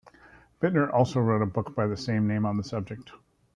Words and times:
Bittner 0.59 0.91
also 0.91 1.19
wrote 1.19 1.43
a 1.43 1.45
book 1.45 1.75
by 1.75 1.85
the 1.85 1.95
same 1.95 2.25
name 2.27 2.43
on 2.43 2.57
the 2.57 2.63
subject. 2.63 3.11